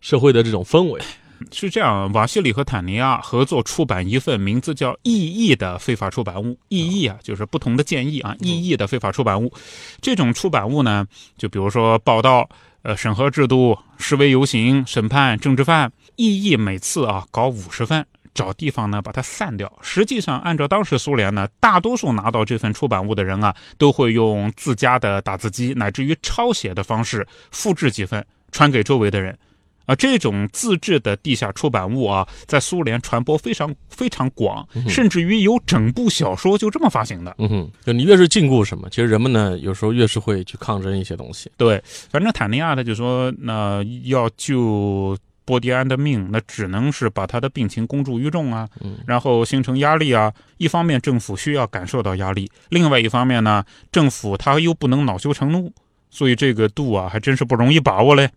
[0.00, 1.00] 社会的这种氛围。
[1.50, 6.56] 是这样，瓦西里和坦尼亚合作出版一份名字叫《异议》的非法出版物。
[6.68, 8.34] 异议啊，就是不同的建议啊。
[8.38, 9.52] 异议的非法出版物，
[10.00, 11.04] 这种出版物呢，
[11.36, 12.48] 就比如说报道、
[12.82, 15.92] 呃审核制度、示威游行、审判政治犯。
[16.14, 18.06] 异议每次啊搞五十份。
[18.34, 19.70] 找地方呢，把它散掉。
[19.82, 29.38] 实际上，按照当时苏联呢，大多数拿到这份出版物的人啊，都会用自家的打字机乃至于抄写的方式复制几份，传给周围的人。
[29.84, 37.34] 啊，这种自制的地下出版物啊，在苏联传播非常非常广，甚至于有整部小说就这么发行的。
[37.38, 41.50] 嗯哼，就你越是禁锢什么，其实人们呢，有时候越是会去抗争一些东西。
[41.56, 45.18] 对，反正坦尼亚他就说，那要救。
[45.52, 48.66] 波迪安的命，那只能是把他的病情公诸于众啊，
[49.06, 50.32] 然后形成压力啊。
[50.56, 55.70] 一方面政府需要感受到压力，另外一方面呢，政府他又不能恼羞成怒，
[56.08, 58.30] 所以这个度啊还真是不容易把握嘞。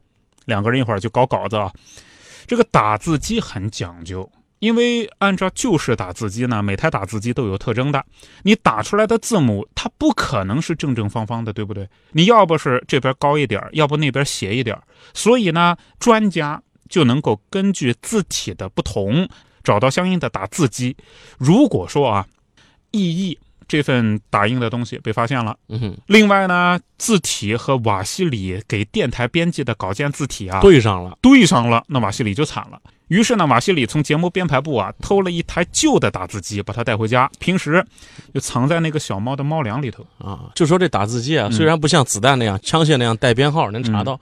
[0.43, 1.71] 两个人一会儿就搞稿子啊，
[2.45, 8.04] 这个打字机很讲究，因为按照旧式打字机呢，每台打字机都有特征的，
[8.43, 11.88] 你打出来的字母它不可能是正正方方的，对不对？
[12.12, 14.78] 你要不是这边高一点，要不那边斜一点，
[15.13, 16.62] 所以呢，专家。
[16.89, 19.28] 就能够根据字体的不同
[19.63, 20.95] 找到相应的打字机。
[21.38, 22.26] 如果说啊，
[22.91, 32.80] 意义这份打印的东西被发现了，嗯，另外呢，字体和瓦西里给电台编辑的稿件字体啊对上了，对上了，那瓦西里就惨了。
[33.08, 37.84] 于是呢，瓦西里从节目编排部啊偷了一台旧的打字机，把它带回家，平时
[38.34, 40.52] 就藏在那个小猫的猫粮里头啊。
[40.56, 44.19] 就说这打字机啊，虽然不像子弹那样、枪械那样带编号能查到。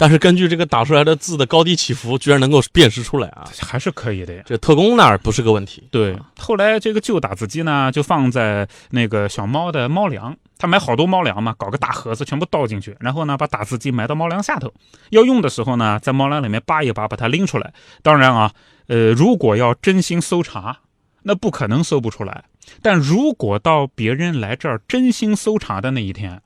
[0.00, 4.42] 但是根据这个打出来的字的高低起伏，居然能够辨识出来啊，还是可以的呀。
[4.46, 5.86] 这特工那儿不是个问题。
[5.90, 14.72] 对，后来这个旧打字机呢，就放在那个小猫的猫粮，他买好多猫粮嘛，搞个大盒子全部倒进去，然后呢，把打字机埋到猫粮下头，
[15.10, 17.70] 要用的时候呢，在猫粮里面扒一扒，把它拎出来。
[18.02, 18.50] 当然啊，
[18.86, 20.78] 呃，如果要真心搜查，
[21.24, 22.44] 那不可能搜不出来。
[22.80, 26.40] 但如果到别人来这儿真心搜查的那一天，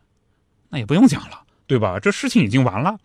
[0.71, 2.01] 那也不用讲了，对吧？
[2.01, 2.99] 这事情已经完了。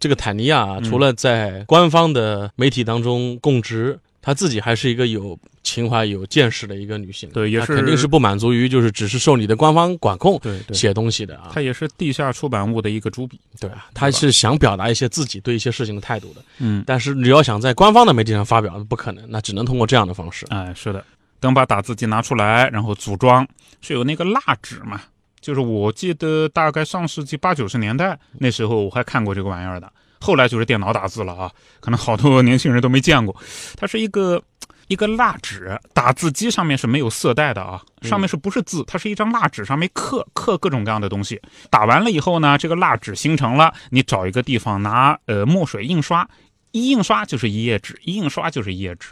[0.00, 7.28] 这个坦尼亚嗯除了在官方的媒体当中供职，她自己还是一个有情怀、有见识的一个女性。
[7.30, 11.50] 对也是她肯定是不满足于就是只是受你的官方管控对对，写东西的啊。
[11.52, 13.38] 她也是地下出版物的一个主笔。
[13.60, 16.42] 对啊，她是想表达一些自己对一些事情的态度的。
[16.58, 20.46] 嗯，但是你要想在官方的媒体上发表，不可能，那只能通过这样的方式。
[20.48, 21.04] 哎，是的。
[21.38, 23.46] 等把打字机拿出来，然后组装，
[23.80, 25.00] 是有那个蜡纸嘛？
[25.40, 29.90] 就是我记得大概上世纪八九十年代那时候我还看过这个玩意儿的。
[30.20, 31.50] 后来就是电脑打字了啊，
[31.80, 33.34] 可能好多年轻人都没见过。
[33.74, 34.42] 它是一个
[34.88, 38.84] 一个蜡纸，打字机上面是没有色带的啊，上面是不是字？
[38.86, 41.40] 它是一张蜡纸，上面刻刻各种各样的东西。
[41.70, 46.28] 打完了以后呢，这个蜡纸形成了，你找一个地方拿呃墨水印刷，
[46.72, 49.08] 一印刷就是一页纸，一印刷就是一页纸。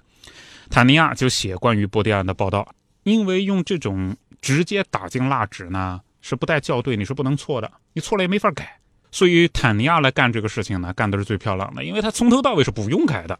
[0.68, 2.68] 坦尼亚就写关于波迪安的报道，
[3.04, 8.78] 因为用这种直接打进蜡纸呢是不带校对，你是不能错的，你错了也没法改。
[9.10, 13.38] 所以坦尼亚来干这个事情呢，干的是最漂亮的，因为他从头到尾是不用改的。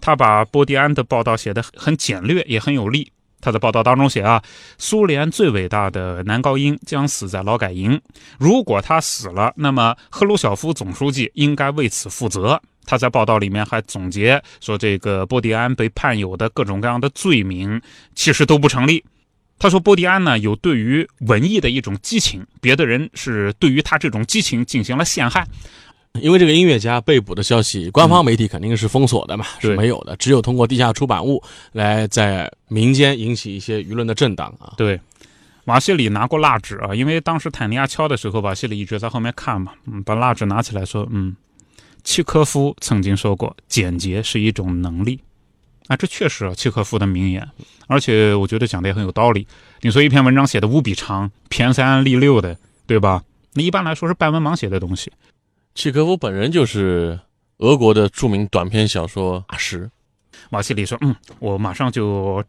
[0.00, 3.12] 他把波迪安的报道写得很简略，也很有力。
[3.40, 4.42] 他在报道当中写啊，
[4.78, 8.00] 苏联最伟大的男高音将死在劳改营。
[8.36, 12.60] 如果他死了，那么赫鲁晓夫总书记应该为此负责。
[12.84, 17.80] 他在报道里面还总结说，这个波迪安被判有的各种各样的罪名，
[18.16, 19.04] 其实都不成立。
[19.58, 25.46] 他说，波迪安呢有对于文艺的一种激情，别的人是对于他这种激情进行了陷害。
[26.20, 31.42] 因为这个音乐家被捕的消息，官方媒体肯定是封锁的嘛，是没有的，只有通过地下出版物
[31.72, 34.72] 来在民间引起一些舆论的震荡啊。
[34.76, 34.98] 对，
[35.66, 41.36] 瓦西里拿过蜡纸啊，因为当时坦尼亚敲的时候，瓦西里一直在后面看嘛，嗯，把蜡纸拿起来说，嗯，
[42.02, 45.20] 契科夫曾经说过，简洁是一种能力。
[45.88, 47.46] 啊，这确实啊，契诃夫的名言，
[47.86, 49.46] 而且我觉得讲的也很有道理。
[49.80, 53.24] 你说一篇文章写的无比长，骈三俪六的，对吧？
[53.54, 55.10] 那一般来说是半文盲写的东西。
[55.74, 57.18] 契诃夫本人就是
[57.58, 59.90] 俄国的著名短篇小说大师。
[60.50, 62.44] 瓦西里说：“嗯，我马上就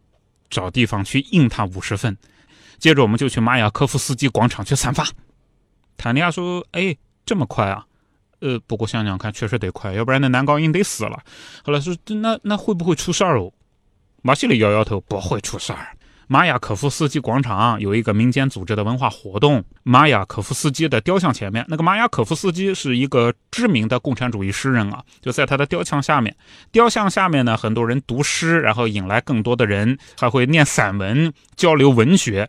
[0.49, 2.15] 找地方去印他五十份，
[2.77, 5.07] 接着我们就去马雅科夫斯基广场去散发。”
[5.97, 7.85] 坦尼亚说：“哎，这么快啊？
[8.41, 11.19] 呃，不过想想看，确实得快，要不然那男高音得死了。”
[11.63, 13.51] 后来说：“那那会不会出事儿哦？”
[14.21, 15.95] 马西里摇摇头：“不会出事儿。”
[16.31, 26.35] 马雅可夫斯基广场有一个民间组织的文化活动，马雅可夫斯基的雕像前面，那个马雅可夫斯基是一个知名的共产主义诗人啊，就在他的雕像下面。
[26.71, 32.47] 雕像下面呢，很多人读诗，然后引来更多的人，还会念散文，交流文学，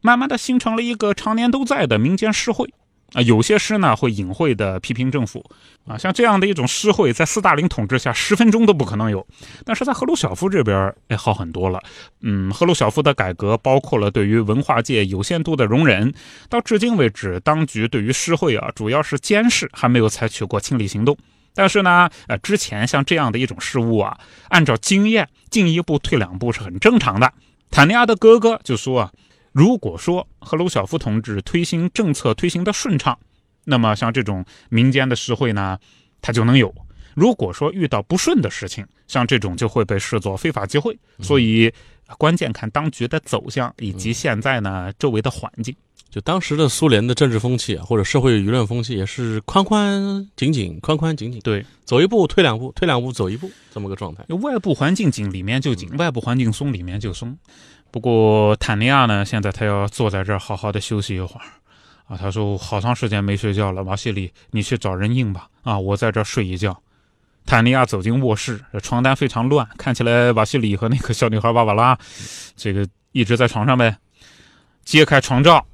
[0.00, 2.72] 慢慢的形成了一个常年都在的民间诗会。
[3.14, 5.42] 啊，有些诗呢会隐晦的批评政府，
[5.86, 9.24] 啊，像这样的一种诗会，在斯大林统治下十分钟都不可能有，
[9.64, 11.80] 但是在赫鲁晓夫这边，哎，好很多了。
[12.22, 16.12] 嗯，赫鲁晓夫的改革包括了对于文化界有限度的容忍，
[16.50, 21.16] 到至今为止，当局对于诗会啊主要是监视，还没有采取过清理行动。
[21.54, 27.32] 但是呢，呃，之前像这样的一种事物啊，按照经验进一步退两步是很正常的。
[27.70, 29.12] 坦尼亚的哥哥就说啊。
[29.54, 33.16] 如果说赫鲁晓夫同志推行政策推行的顺畅，
[33.62, 35.78] 那么像这种民间的实惠呢，
[36.20, 36.68] 他就能有；
[37.14, 40.98] 如果说遇到不顺的事情，像这种就会被视作非法集会。
[41.20, 41.72] 所以，
[42.18, 45.72] 关键看当局的走向以及现在呢周围的环境。
[46.10, 54.24] 就当时的苏联的政治风气啊，或者社会舆论风气，也是宽宽紧紧，宽宽紧紧，对，走一步退两步，退两步走一步，这么个状态。
[54.42, 57.36] 外部环境紧，里面就紧；外部环境松，里面就松。
[57.94, 61.46] 不过坦尼亚呢，现在他要坐在这儿好好的休息一会儿，
[62.08, 66.76] 啊，他说好长时间没睡觉了，瓦西里，你去找人印吧，啊，我在这儿睡一觉。
[67.46, 71.96] 坦尼亚走进卧室，床单非常乱，看起来瓦西里和那个小女孩芭芭拉，
[72.56, 73.96] 这个一直在床上呗。
[74.82, 75.64] 揭开床罩，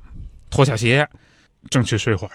[0.51, 1.09] 脱下鞋，
[1.71, 2.33] 正去睡会儿，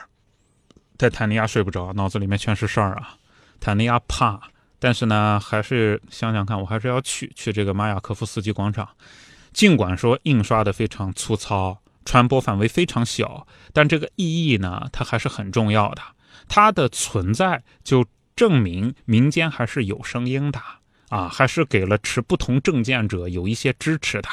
[0.98, 3.16] 但坦尼亚睡不着，脑子里面全是事儿啊。
[3.60, 4.42] 坦尼亚怕，
[4.80, 8.90] 但是呢，还是想想看，我还是要去去这个马雅科夫斯基广场。
[9.56, 16.02] 尽管说印刷的非常粗糙，传播范围非常小，但这个意义呢，它还是很重要的。
[16.50, 20.60] 它的存在就证明民间还是有声音的
[21.08, 24.28] 啊，还是给了持不同政见者有一些支持的。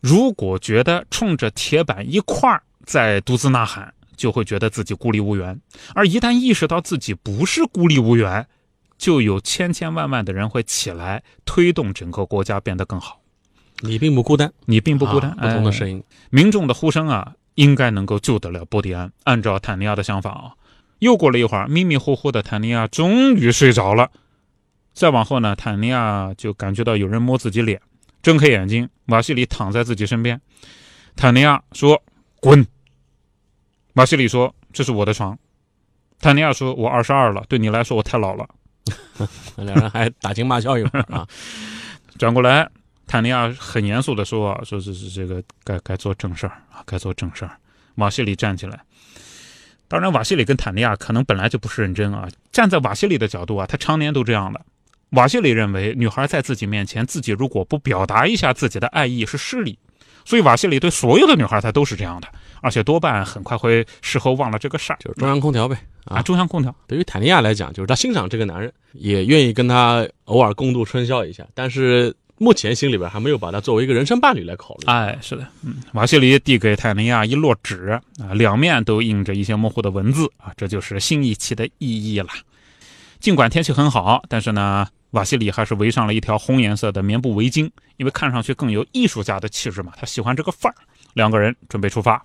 [0.00, 5.54] 如果觉得冲着铁板一块儿在独自呐喊，就会觉得自己孤立无援；
[5.94, 8.48] 而一旦意识到自己不是孤立无援，
[8.96, 13.19] 就有千千万万的人会起来推动整个国家变得更好。
[13.80, 19.10] 你并不孤单，你并不孤单，啊、不同的声音、哎，民众的呼声啊，应该能够救得了波迪安。
[19.24, 20.52] 按照坦尼亚的想法啊，
[20.98, 24.10] 又过了一会儿，迷迷糊糊的坦尼亚终于睡着了。
[24.92, 27.80] 再往后呢，坦尼亚就感觉到有人摸自己脸，
[28.22, 30.40] 睁开眼睛，瓦西里躺在自己身边。
[31.16, 32.02] 坦尼亚说
[32.40, 32.66] ：“滚。”
[33.94, 35.38] 瓦西里说：“这是我的床。
[36.20, 38.48] 坦尼亚说：“我二十二了，对你来说我太老了。
[39.56, 41.26] 两人还打情骂俏一会儿啊。
[42.18, 42.68] ”转过来，
[43.10, 47.58] 坦尼亚很严肃的说：“啊，说这是这个该该做正事儿啊，该做正事儿。”
[47.98, 48.78] 瓦西里站起来。
[49.88, 52.28] 当然，瓦西里跟坦尼亚可能本来就不是认真啊。
[52.52, 54.60] 站在瓦西里的角度啊，他常年都这样的。
[55.08, 59.76] 瓦西里认为，女孩在自己面前，自己如果不表达一下自己的爱意是失礼。
[60.24, 62.28] 所以瓦西里对所有的女孩他都是这样的，
[62.62, 66.72] 而且多半很快会事后忘了这个事儿，就是中央空调呗啊，中央空调。
[66.86, 74.86] 对于坦尼亚来讲，就是他欣赏这个男人，也愿意跟他偶尔共度春宵一下，但是目前心里边还没有把他作为一个人生伴侣来考虑。
[74.86, 82.28] 哎，是的，嗯，瓦西里递给泰尼亚一摞纸啊，两面都印着一些模糊的文字啊，这就是新一期的意义了。
[83.20, 84.88] 尽管天气很好，但是呢。
[85.12, 89.92] 瓦西里还是围上了一条红颜色的棉布围巾，因为看上去更有艺术家的气质嘛。
[89.96, 90.76] 他喜欢这个范儿。
[91.14, 92.24] 两个人准备出发，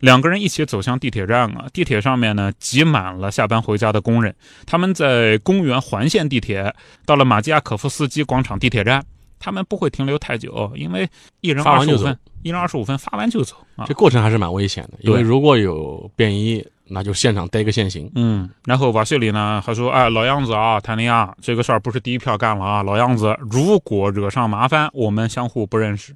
[0.00, 1.64] 两个人一起走向地铁站啊。
[1.72, 6.76] 地铁上面呢挤满了下班回家的工人，他们在公园环线地铁，
[7.06, 9.02] 到了马基亚可夫斯基广场地铁站。
[9.38, 11.08] 他们不会停留太久，因为
[11.40, 13.56] 一人二十五分，一人二十五分发完就走。
[13.86, 16.64] 这过程还是蛮危险的，因为如果有便衣。
[16.88, 18.08] 那就现场逮个现行。
[18.14, 26.14] 嗯，然后瓦西里呢还说：“哎，老样子啊，坦尼亚，这个事儿不是第一票干了啊，老样子，如果惹上麻烦，我们相互不认识。”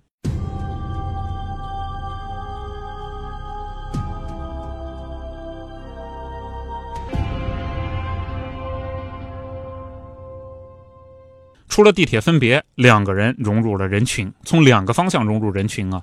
[11.71, 16.03] 出了地铁分别，两个人融入了人群，从两个方向融入人群啊。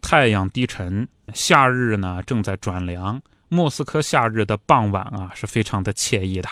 [0.00, 3.20] 太阳低沉，夏日呢正在转凉。
[3.48, 6.48] 莫斯科夏日的傍晚啊，是非常的惬意的。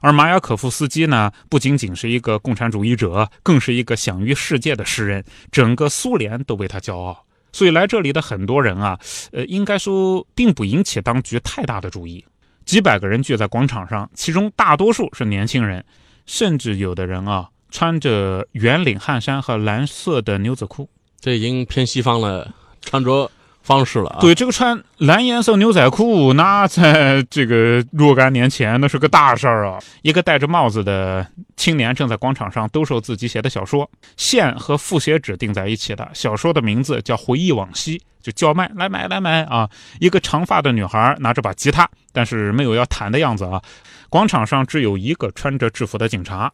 [0.00, 7.24] 而马雅可夫斯基呢，不仅仅是一个共产主义者，更是一个享誉世界的诗人，整个苏联都为他骄傲。
[7.52, 9.00] 所以来这里的很多人啊，
[9.32, 12.22] 呃，应该说并不引起当局太大的注意。
[12.66, 15.82] 几百个人聚在广场上，其中大多数是年轻人，
[16.26, 20.88] 甚至有的人啊，穿着圆领汗衫和蓝色的牛仔裤。
[21.20, 23.30] 这已经偏西方了，穿着。
[23.60, 24.18] 方式了啊！
[24.18, 29.78] 对，这个穿蓝颜色牛仔裤，那在这个若干年前，那是个大事儿啊！
[30.00, 36.08] 一个戴着帽子的青年正在广场上兜售自己写的小说，线和复写纸钉在一起的。
[36.14, 39.68] 小说的名字叫《回忆往昔》，就叫卖，来买来买啊！
[40.00, 43.62] 一个长发的女孩拿着把吉他，但是没有要弹的样子啊！
[44.08, 46.50] 广场上只有一个穿着制服的警察。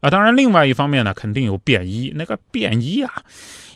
[0.00, 2.12] 啊，当然，另外一方面呢，肯定有便衣。
[2.14, 3.22] 那个便衣啊，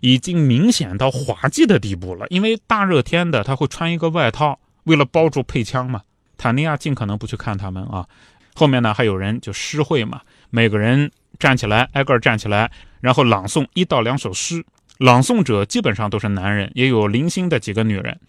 [0.00, 2.26] 已经明显到滑稽的地步了。
[2.28, 6.02] 因为大热天的，他会穿一个外套，为了包住配枪嘛。
[6.36, 8.06] 坦尼亚尽可能不去看他们啊。
[8.54, 14.64] 后面呢，还有人就诗会嘛，每个人站起来，挨个站起来，然后朗诵一到两首诗。
[14.98, 18.20] 朗诵者基本上都是男人，也有零星的几个女人。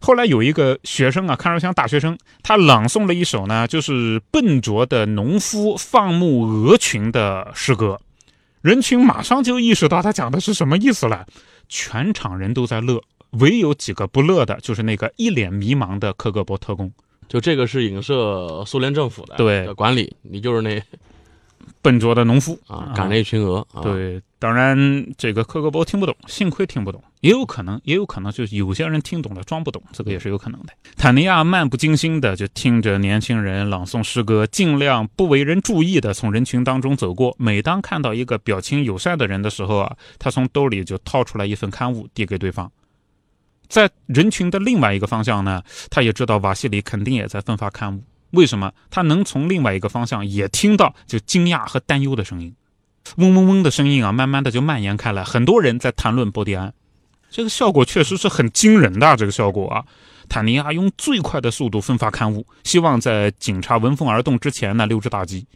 [0.00, 8.00] 后来有一个学生啊，看着像大学生，他朗诵了一首呢，就是笨拙的农夫放牧鹅群的诗歌，
[8.62, 11.26] 人群马上就意识到他讲的是什么意思了，
[11.68, 16.92] 全场人都在乐，唯有几个不乐的，就是那个一脸迷茫的克格勃特工，
[17.28, 20.82] 就这个是影射苏联政府的对管理，你就是那。
[21.80, 23.66] 笨拙的农夫啊，赶了一群鹅。
[23.82, 24.76] 对，当然
[25.16, 30.72] 这个克格勃听不懂，幸亏听不懂，也有可能，也有可能就是有些人听懂了装不懂，这个也是有可能的。
[30.96, 37.34] 坦尼亚漫不经心的就听着年轻人朗诵诗歌，尽量不为人注意的从人群当中走过。
[37.38, 42.70] 每当看到一个表情友善的人的时候啊，他从兜里就掏出来一份刊物递给对方。
[43.68, 48.02] 在人群的另外一个方向呢，他也知道瓦西里肯定也在分发刊物。
[48.30, 52.54] 为什么他能从另外一个方向也听到就惊讶和担忧的声音？
[53.16, 55.24] 嗡嗡嗡的声音啊，慢慢的就蔓延开来。
[55.24, 56.74] 很多人在谈论波迪安，
[57.30, 59.16] 这个效果确实是很惊人的。
[59.16, 59.84] 这个效果啊，
[60.28, 65.46] 坦尼亚用最快的速度分发刊物，希望在警察闻风而动之前呢溜之大吉。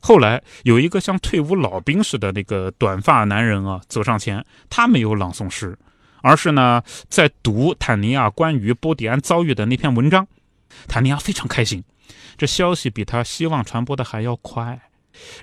[0.00, 5.76] 后来有一个像退伍老兵似的那个短发男人啊走上前，他没有朗诵诗，
[6.22, 10.26] 而是呢在读坦尼亚关于波迪安遭遇的那篇文章。
[10.88, 11.82] 坦尼亚非常开心，
[12.36, 14.80] 这消息比他希望传播的还要快。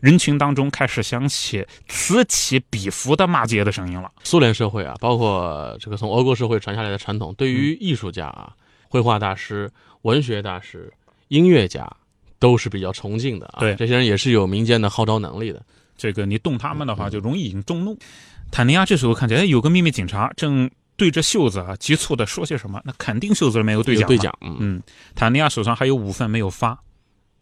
[0.01, 4.11] 人群当中开始响起此起彼伏的骂街的声音了。
[4.23, 8.53] 苏联社会啊，包括这个从俄国社会传下来的传统，对于艺术家啊、
[8.87, 9.69] 绘画大师、
[10.03, 10.91] 文学大师、
[11.27, 11.87] 音乐家
[12.39, 13.59] 都是比较崇敬的啊。
[13.59, 15.61] 对，这些人也是有民间的号召能力的。
[15.97, 17.97] 这个你动他们的话，就容易引众怒。
[18.49, 20.71] 坦尼亚这时候看见，哎，有个秘密警察正。
[20.97, 22.81] 对着袖子啊，急促的说些什么？
[22.83, 24.07] 那肯定袖子里面有对讲。
[24.07, 24.81] 对讲，嗯，
[25.15, 26.77] 坦尼亚手上还有五份没有发，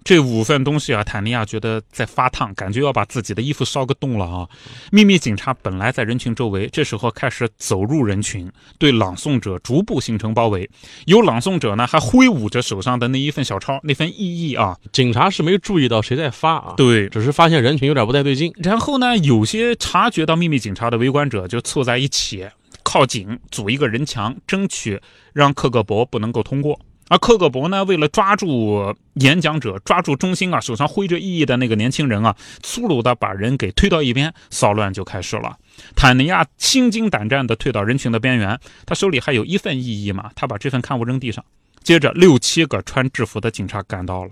[0.03, 4.47] 这五份东西啊，坦尼亚觉得在发烫，感觉要把自己的衣服烧个洞了啊！
[4.91, 10.69] 秘密警察本来在人群周围，这时候开始走入人群，对朗诵者逐步形成包围。
[11.05, 14.77] 有朗诵者呢，还挥舞着手上的那一份小抄，那份意义啊。
[14.91, 18.53] 警察是没注意到谁在发啊，对，只是发现人群有点不太对劲。
[18.57, 22.45] 然后呢，有些察觉到秘密警察的围观者就凑在一起，
[22.85, 25.01] 靠紧组一个人墙，争取
[25.33, 26.79] 让克格勃不能够通过。
[27.07, 35.57] 而克格勃呢，为了抓住演讲者，抓住中心啊，手上挥着意义的那个年轻人啊，粗鲁的把人给推到一边，骚乱就开始了。
[35.95, 41.43] 坦尼亚心惊胆战的退到人群的边缘，他手里还有一份意义嘛，他把这份刊物扔地上。
[41.83, 44.31] 接着，六七个穿制服的警察赶到了，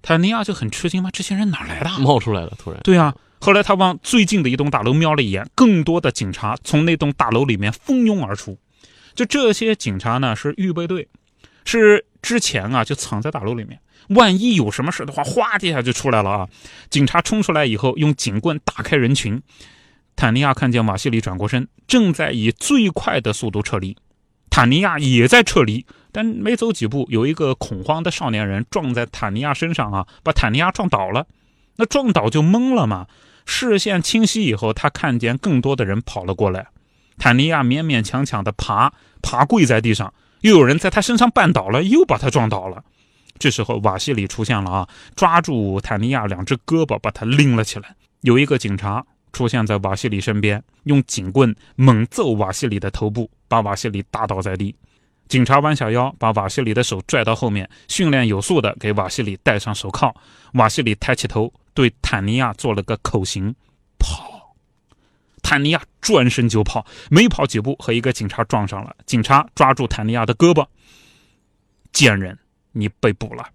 [0.00, 1.90] 坦尼亚就很吃惊嘛，这些人哪来的？
[1.98, 2.80] 冒出来了，突然。
[2.82, 3.14] 对啊，
[3.44, 8.56] 后来他往最近的一栋大楼瞄了一眼，更多的警察从那栋大楼里面蜂拥而出。
[9.16, 11.08] 就这些警察呢，是预备队。
[11.64, 13.80] 是之前啊，就藏在大楼里面，
[14.10, 16.48] 万一有什么事的话，哗地下就出来了啊！
[16.88, 19.42] 警察冲出来以后，用警棍打开人群。
[20.14, 23.96] 坦尼亚看见瓦西里转过身，正在以最快的速度撤离。
[24.50, 31.26] 坦尼亚也在撤离，但没走几步，有一个恐慌的少年人撞在坦尼亚身上啊，把坦尼亚撞倒了。
[31.74, 33.06] 那撞倒就懵了嘛，
[33.44, 36.68] 视线清晰以后，他看见更多的人跑了过来。
[37.18, 40.12] 坦尼亚勉勉强强的爬，爬跪在地上。
[40.40, 42.82] 又有人在他身上绊倒了，又把他撞倒了。
[43.38, 47.94] 这时候瓦西里出现了啊，抓住坦尼亚两只胳膊，把他拎了起来。
[48.22, 54.74] 有一个警察出现在瓦西里身边，用警棍猛揍瓦西里的头部，把瓦西里打倒在地。
[55.32, 60.14] 警察弯下腰，把瓦西里的手拽到后面，训练有素的给瓦西里戴上手铐。
[60.52, 63.54] 瓦西里抬起头，对坦尼亚做了个口型，
[63.98, 64.54] 跑。
[65.42, 68.94] 坦尼亚转身就跑，没跑几步，和一个警察撞上了。
[69.06, 70.66] 警察抓住坦尼亚的胳膊
[71.94, 72.38] ：“贱人，
[72.72, 73.48] 你被捕了。”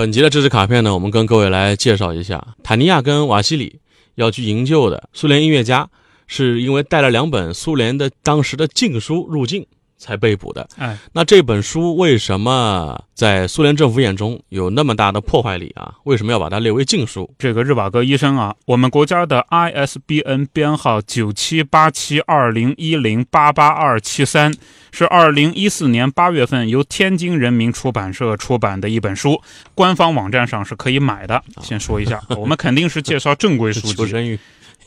[0.00, 3.80] 本集的知识卡片呢，我们跟各位来介绍一下：坦尼亚跟瓦西里
[4.14, 5.90] 要去营救的苏联音乐家，
[6.26, 9.66] 是因为带了两本苏联的当时的禁书入境。
[10.00, 10.66] 才被捕的。
[10.78, 15.94] 哎，那这本书为什么在苏联政府眼中有那么大的破坏力啊？
[16.04, 17.30] 为什么要把它列为禁书？
[17.38, 24.52] 这个日瓦戈医生啊，我们国家的 ISBN 编号九七八七二零一零八八二七三，
[24.90, 29.40] 是二零一四年八月份由天津人民出版社出版的一本书，
[29.74, 31.42] 官方网站上是可以买的。
[31.60, 33.94] 先说一下，我们肯定是介绍正规书籍。
[34.00, 34.38] 求生欲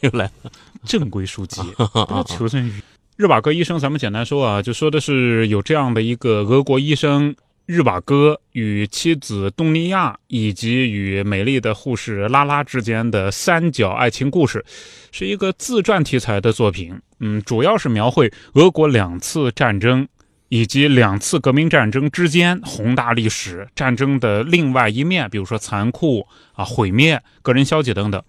[0.01, 0.51] 又来了，
[0.83, 1.61] 正规书籍，
[2.25, 2.73] 求生欲。
[3.15, 7.35] 日瓦戈医生，咱们简单说啊，就说的是有这样的一个俄国医生
[7.67, 14.65] 日瓦戈与妻子东尼亚以及与美丽的护士拉拉之间的三角爱情故事，
[15.11, 16.99] 是一个自传题材的作品。
[17.19, 20.07] 嗯，主要是描绘俄国两次战争
[20.49, 28.23] 以及两次革命战争之间宏大历史战争的另外一面，比如说残酷啊、毁灭、个人消极等等。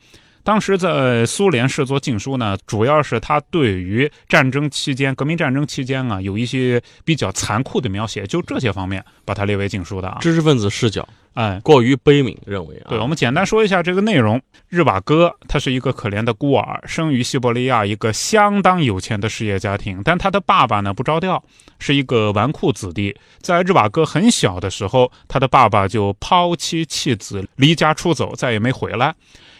[0.44, 10.18] 当时在苏联视作禁书呢，主要是他对于战争期间、革命战争期间啊，有一些比较残酷的描写，就这些方面把它列为禁书的啊。
[10.20, 12.90] 知识分子视角，哎，过于悲悯，认为啊。
[12.90, 14.40] 对，我们简单说一下这个内容。
[14.68, 21.42] 日瓦戈他是一个可怜的孤儿，生于西伯利亚一个相当有钱的事业家庭，但他的爸爸呢不着调，
[21.78, 23.16] 是一个纨绔子弟。
[23.40, 29.14] 在日瓦戈很小的时候，他的爸爸就抛妻弃子，离家出走，再也没回来。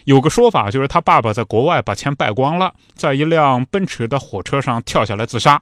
[0.04, 5.60] 有个说法，就是他爸爸在国外把钱败光了，在一辆奔驰的火车上跳下来自杀。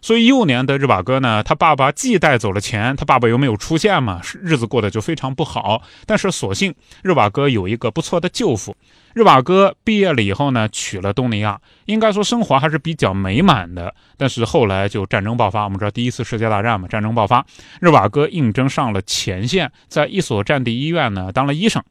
[0.00, 5.82] 所以幼年的日瓦戈呢，他爸爸既带走了钱，他爸爸又没有出现嘛，日子过得就非常不好。
[6.06, 6.72] 但是所幸
[7.02, 8.76] 日瓦戈有一个不错的舅父。
[9.12, 13.92] 日瓦戈毕业了以后呢，娶了东尼亚，应该说生活还是比较美满的。
[14.16, 17.44] 但是后来就战争爆发，我们知道第一次世界大战嘛，战争爆发，
[17.80, 21.82] 日瓦戈应征上了前线，在一所战地医院呢当了医生。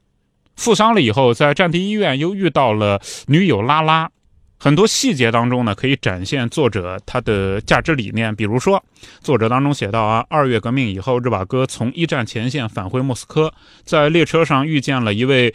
[0.58, 4.10] 负伤了以后，在战地医院又遇到了女友拉拉，
[4.58, 8.34] 很多细节当中呢，可以展现作者他的价值理念。
[8.34, 8.82] 比如说，
[9.20, 13.54] 作者当中写到啊，二月革命以后，日瓦戈从一战前线返回莫斯科，
[13.84, 15.54] 在列车上遇见了一位。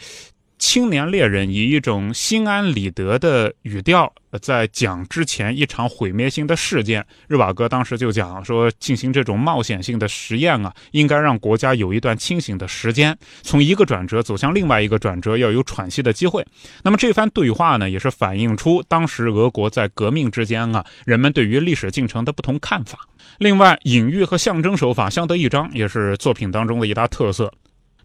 [0.66, 4.10] 青年猎人以一种心安理得的语调，
[4.40, 7.04] 在讲之前一场毁灭性的事件。
[7.28, 16.42] 日瓦戈当时就讲说，进行这种冒险性的实验啊，应该让国家有一段清醒的时间，从一个转折走向另外一个转折，要有喘息的机会。
[16.82, 22.98] 那么这番对话呢，也是反映出当时俄国在革命之间啊，人们对于历史进程的不同看法。
[23.36, 27.52] 另外，隐喻和象征手法相得益彰，也是作品当中的一大特色。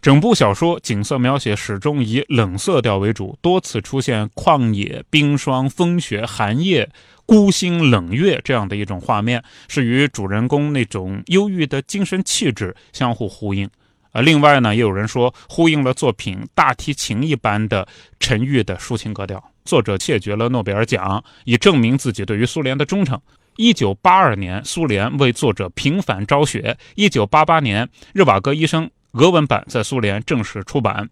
[0.02, 6.90] 整部小说景色描写始终以冷色调为主，多次出现旷野、冰霜、风雪、寒夜、
[7.26, 13.70] 孤星冷月这样的一种画面，是与主人公那种忧郁的精神气质相互呼应。
[14.12, 17.86] 啊另外呢，也有人说呼应了作品大提琴一般的
[18.22, 19.44] 沉郁的抒情格调。
[19.66, 23.20] 作者窃绝了诺贝尔奖，以证明自己对于苏联的忠诚。
[23.58, 26.78] 一九八二年，苏联为作者平反昭雪。
[26.96, 31.10] 一九八八年，《日瓦戈医生》俄文版在苏联正式出版。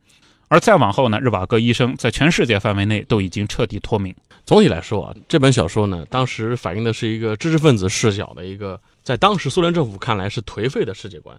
[0.50, 4.16] 而再往后呢，《日瓦戈医生》在全世界范围内都已经彻底脱敏。
[4.46, 11.38] 总体来说啊，这本小说呢，当时反映的是一个知识分子视角的一个，在当时苏联政府看来是颓废的世界观。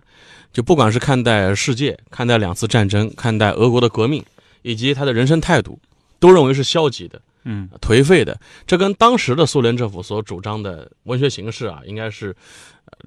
[0.53, 4.23] 就不管是看待世界、看待两次战争、看待俄国的革命，
[4.61, 5.81] 以及他的人生态度，
[6.19, 7.21] 都认为是消极的。
[7.45, 12.37] 嗯，颓废的，这跟当时的苏联政府所主张的文学形式啊，应该是，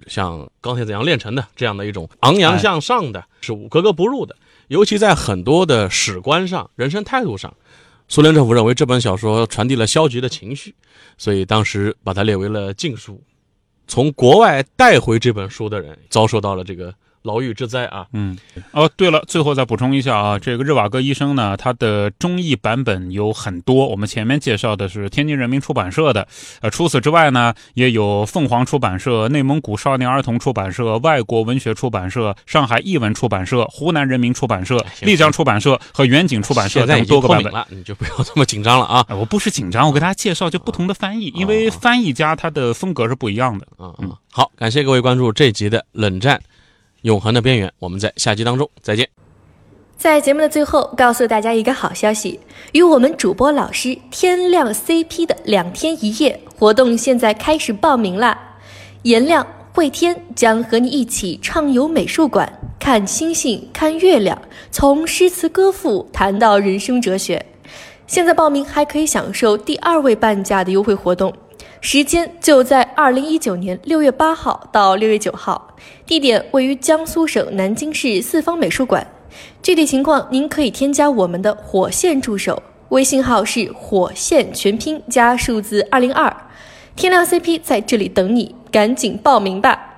[0.08, 4.36] 像钢铁怎样炼成的这样的一种昂扬向上的，是格格不入的。
[4.70, 7.54] 尤其在很多的史观上、人生态度上，
[8.08, 10.74] 苏联政府认为这本小说传递了消极的情绪，
[11.18, 13.22] 所以当时把它列为了禁书。
[13.86, 16.96] 从国外带回这本书的人，遭受到了这个。
[17.24, 18.38] 牢狱之灾啊，嗯，
[18.72, 26.28] 哦，对了，最后再补充一下啊，这个日瓦戈医生呢，他的中译版本有很多，我们前面介绍的是天津人民出版社的，
[26.62, 37.52] 呃，除此之外呢，也有凤凰出版社、内蒙古少年儿童出版社、外国文学出版社、上海译文出版社、湖南人民出版社、丽江出版社和远景出版社等多个版本。
[37.54, 39.06] 了，你就不要这么紧张了啊！
[39.10, 43.68] 我不是紧张，我给大家介绍就不同的翻译，因为翻译家他的风格是不一样的。
[43.78, 46.42] 嗯嗯，好，感谢各位关注这集的冷战。
[47.02, 49.10] 永恒的边缘，我们在下集当中再见。
[49.98, 52.40] 在节目的最后，告诉大家一个好消息：
[52.72, 58.58] 与我们主播老师天亮 CP 的两天一夜活动现在开始报名啦！
[59.04, 64.40] 颜亮、慧天将和你一起畅游美术馆，看星星，看月亮，
[64.72, 67.46] 从诗词歌赋谈到人生哲学。
[68.08, 71.34] 现在报名还可以享受第二位半价的优惠活动。
[71.84, 75.76] 时间就在二零一九年六月八号到六月九号，
[76.06, 79.06] 地点位于江苏省南京市四方美术馆。
[79.64, 86.32] 具体情况您可以添加我们的火线助手，微信号是火线全拼加数字二零二。
[86.96, 89.91] 天亮 CP 在这里等你，赶紧报名吧。